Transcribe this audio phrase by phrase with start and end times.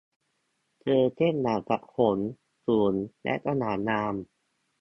[0.81, 2.29] เธอเต้นอย่างกับหงส์
[2.65, 4.15] สูงและสง่างาม